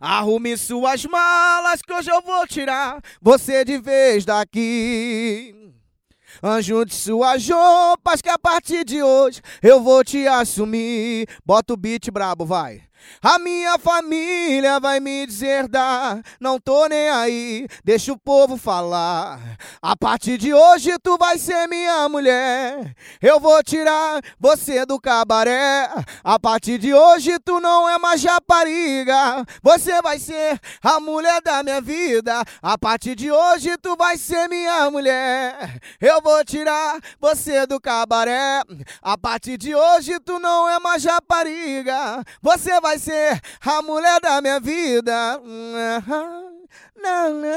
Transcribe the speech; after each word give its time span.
Arrume 0.00 0.56
suas 0.56 1.04
malas 1.04 1.82
que 1.82 1.92
hoje 1.92 2.10
eu 2.10 2.22
vou 2.22 2.46
tirar 2.46 3.02
você 3.20 3.64
de 3.64 3.78
vez 3.78 4.24
daqui. 4.24 5.54
Anjunte 6.40 6.94
suas 6.94 7.48
roupas 7.48 8.22
que 8.22 8.28
a 8.28 8.38
partir 8.38 8.84
de 8.84 9.02
hoje 9.02 9.40
eu 9.60 9.82
vou 9.82 10.04
te 10.04 10.26
assumir. 10.28 11.26
Bota 11.44 11.72
o 11.72 11.76
beat 11.76 12.10
brabo, 12.12 12.44
vai. 12.44 12.82
A 13.20 13.38
minha 13.38 13.78
família 13.78 14.78
vai 14.78 15.00
me 15.00 15.26
deserdar, 15.26 16.22
não 16.40 16.60
tô 16.60 16.86
nem 16.86 17.08
aí, 17.08 17.66
deixa 17.84 18.12
o 18.12 18.18
povo 18.18 18.56
falar. 18.56 19.40
A 19.82 19.96
partir 19.96 20.38
de 20.38 20.54
hoje 20.54 20.96
tu 21.02 21.16
vai 21.18 21.36
ser 21.38 21.66
minha 21.66 22.08
mulher, 22.08 22.94
eu 23.20 23.40
vou 23.40 23.62
tirar 23.62 24.20
você 24.38 24.86
do 24.86 25.00
cabaré. 25.00 25.88
A 26.22 26.38
partir 26.38 26.78
de 26.78 26.94
hoje 26.94 27.38
tu 27.40 27.60
não 27.60 27.88
é 27.88 27.98
mais 27.98 28.22
rapariga, 28.22 29.44
você 29.62 30.00
vai 30.00 30.18
ser 30.18 30.60
a 30.82 31.00
mulher 31.00 31.40
da 31.42 31.62
minha 31.62 31.80
vida. 31.80 32.42
A 32.62 32.78
partir 32.78 33.16
de 33.16 33.30
hoje 33.32 33.76
tu 33.78 33.96
vai 33.96 34.16
ser 34.16 34.48
minha 34.48 34.90
mulher, 34.90 35.80
eu 36.00 36.20
vou 36.22 36.44
tirar 36.44 37.00
você 37.20 37.66
do 37.66 37.80
cabaré. 37.80 38.62
A 39.02 39.18
partir 39.18 39.56
de 39.56 39.74
hoje 39.74 40.20
tu 40.20 40.38
não 40.38 40.68
é 40.68 40.78
mais 40.78 41.04
rapariga, 41.04 42.22
você 42.40 42.80
vai 42.80 42.87
vai 42.88 42.98
ser 42.98 43.38
a 43.60 43.82
mulher 43.82 44.18
da 44.18 44.40
minha 44.40 44.58
vida. 44.58 45.38
Não, 46.96 47.34
não. 47.34 47.47